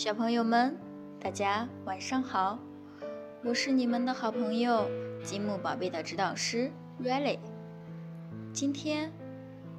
[0.00, 0.74] 小朋友们，
[1.20, 2.58] 大家晚上好！
[3.44, 4.88] 我是你们的好朋友
[5.22, 6.72] 积木宝贝的指导师
[7.02, 7.38] Riley。
[8.50, 9.12] 今天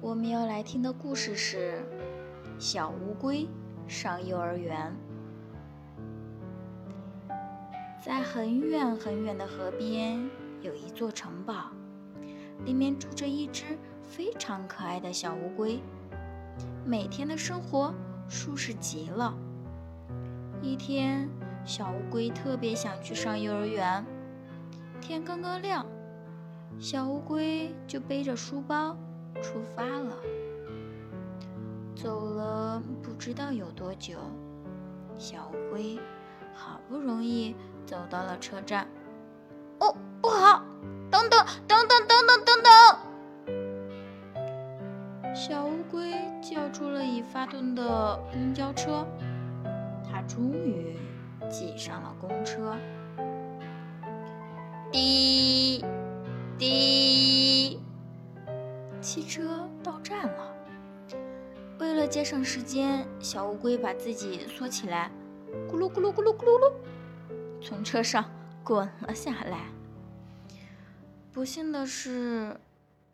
[0.00, 1.84] 我们要来听的故事是
[2.58, 3.46] 《小乌龟
[3.86, 4.90] 上幼儿园》。
[8.02, 10.30] 在很远很远的河边，
[10.62, 11.70] 有一座城堡，
[12.64, 13.64] 里面住着一只
[14.02, 15.78] 非常可爱的小乌龟，
[16.86, 17.92] 每天的生活
[18.30, 19.36] 舒适极了。
[20.62, 21.28] 一天，
[21.64, 24.04] 小乌龟特别想去上幼儿园。
[25.00, 25.86] 天刚刚亮，
[26.78, 28.96] 小乌龟就背着书包
[29.40, 30.16] 出发了。
[31.94, 34.18] 走了不知道有多久，
[35.18, 35.98] 小乌龟
[36.54, 37.54] 好不容易
[37.86, 38.86] 走到了车站。
[39.80, 40.62] 哦，不好！
[41.10, 42.72] 等等，等等，等等，等等！
[45.34, 46.12] 小乌龟
[46.42, 49.06] 叫出了已发动的公交车。
[50.16, 50.96] 他终于
[51.50, 52.74] 挤上了公车，
[54.90, 55.84] 滴
[56.56, 57.78] 滴，
[58.98, 60.54] 汽车到站了。
[61.78, 65.10] 为了节省时间，小乌龟把自己缩起来，
[65.68, 66.72] 咕噜咕噜咕噜咕噜噜，
[67.60, 68.24] 从车上
[68.64, 69.66] 滚了下来。
[71.30, 72.58] 不幸的是，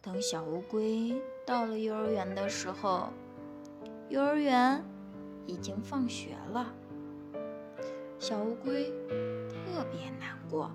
[0.00, 3.10] 等小乌龟到了幼儿园的时候，
[4.08, 4.82] 幼儿园
[5.44, 6.72] 已经放学了。
[8.18, 8.90] 小乌龟
[9.50, 10.70] 特别难过。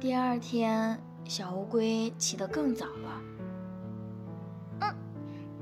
[0.00, 3.22] 第二天，小乌龟起得更早了。
[4.80, 4.94] 嗯，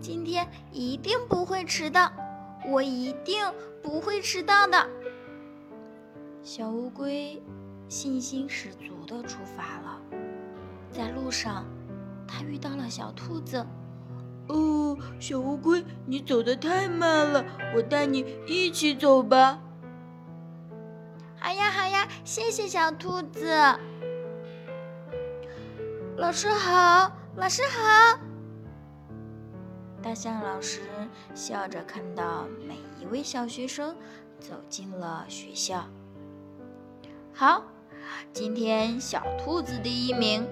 [0.00, 2.10] 今天一定不会迟到，
[2.66, 3.44] 我一定
[3.82, 4.88] 不会迟到的。
[6.42, 7.42] 小乌龟
[7.88, 10.00] 信心十足地出发了。
[10.90, 11.66] 在路上，
[12.26, 13.64] 它遇到了小兔子。
[14.48, 17.44] 哦，小乌龟，你走的太慢了，
[17.74, 19.60] 我带你一起走吧。
[21.38, 23.54] 好呀，好呀，谢谢小兔子。
[26.16, 28.18] 老师好，老师好。
[30.02, 30.80] 大象老师
[31.34, 33.94] 笑着看到每一位小学生
[34.40, 35.84] 走进了学校。
[37.34, 37.62] 好，
[38.32, 40.46] 今天小兔子第一名。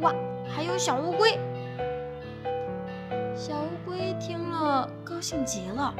[0.00, 0.14] 哇，
[0.48, 1.38] 还有小乌龟。
[3.40, 5.94] 小乌龟听了，高兴极了。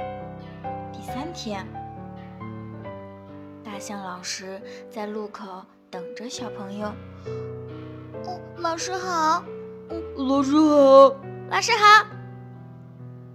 [0.92, 1.66] 第三天，
[3.64, 6.88] 大象老师在路口等着小朋友。
[8.26, 9.42] 哦，老师好。
[9.88, 11.16] 哦，老师好。
[11.48, 12.06] 老师好。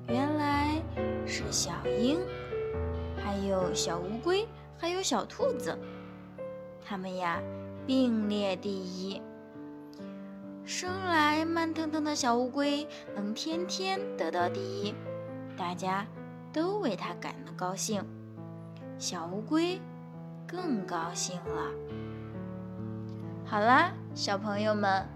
[0.07, 0.79] 原来
[1.25, 2.19] 是小鹰，
[3.17, 5.75] 还有小乌龟，还有小兔子，
[6.85, 7.41] 他们呀
[7.87, 9.19] 并列第一。
[10.65, 14.95] 生来慢腾腾的小乌龟能天天得到第一，
[15.55, 16.07] 大家
[16.51, 18.03] 都为它感到高兴，
[18.97, 19.79] 小乌龟
[20.47, 21.71] 更高兴了。
[23.45, 25.07] 好啦，小朋友们，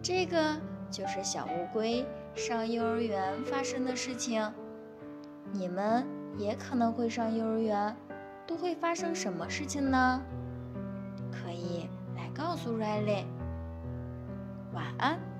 [0.00, 0.56] 这个
[0.92, 2.06] 就是小乌龟
[2.36, 4.48] 上幼儿园发生的事情。
[5.50, 6.06] 你们
[6.38, 7.96] 也可能会上幼儿园，
[8.46, 10.22] 都会发生什么事情呢？
[11.32, 13.24] 可以来告诉 Riley。
[14.74, 15.33] 晚安。